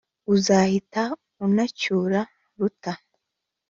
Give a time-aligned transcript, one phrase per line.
[0.33, 1.03] uzahita
[1.45, 2.19] unacyura
[2.57, 2.91] ruta